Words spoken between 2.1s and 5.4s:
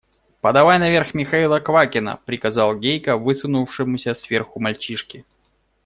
приказал Гейка высунувшемуся сверху мальчишке.